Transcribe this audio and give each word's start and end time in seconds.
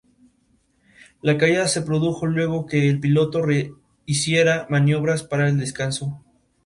La 1.21 1.37
caída 1.37 1.67
se 1.67 1.83
produjo 1.83 2.25
luego 2.25 2.61
de 2.61 2.65
que 2.71 2.89
el 2.89 2.99
piloto 2.99 3.43
hiciera 4.07 4.65
maniobras 4.67 5.21
para 5.21 5.47
el 5.47 5.59
descenso. 5.59 6.23